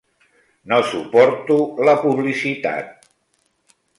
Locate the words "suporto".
0.93-1.59